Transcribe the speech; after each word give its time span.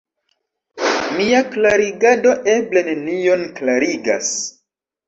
Mia 1.17 1.41
klarigado 1.51 2.35
eble 2.57 2.87
nenion 2.91 3.47
klarigas. 3.61 4.35